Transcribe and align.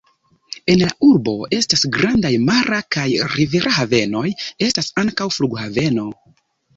En 0.75 0.79
la 0.83 0.87
urbo 1.07 1.33
estas 1.57 1.83
grandaj 1.97 2.31
mara 2.45 2.79
kaj 2.95 3.03
rivera 3.33 3.73
havenoj; 3.75 4.23
estas 4.69 4.89
ankaŭ 5.03 5.29
flughaveno. 5.37 6.07